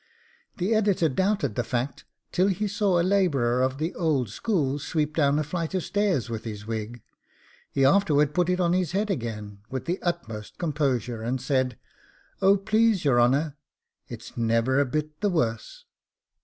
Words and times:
The 0.57 0.73
Editor 0.73 1.09
doubted 1.09 1.53
the 1.53 1.63
fact 1.63 2.05
till 2.31 2.47
he 2.47 2.67
saw 2.67 2.99
a 2.99 3.03
labourer 3.05 3.61
of 3.61 3.77
the 3.77 3.93
old 3.93 4.29
school 4.31 4.79
sweep 4.79 5.15
down 5.15 5.37
a 5.37 5.43
flight 5.43 5.75
of 5.75 5.83
stairs 5.83 6.27
with 6.27 6.43
his 6.43 6.65
wig; 6.65 7.03
he 7.71 7.85
afterwards 7.85 8.31
put 8.33 8.49
it 8.49 8.59
on 8.59 8.73
his 8.73 8.93
head 8.93 9.11
again 9.11 9.59
with 9.69 9.85
the 9.85 10.01
utmost 10.01 10.57
composure, 10.57 11.21
and 11.21 11.39
said, 11.39 11.77
'Oh, 12.41 12.57
please 12.57 13.05
your 13.05 13.21
honour, 13.21 13.57
it's 14.07 14.35
never 14.35 14.79
a 14.79 14.87
bit 14.87 15.21
the 15.21 15.29
worse. 15.29 15.85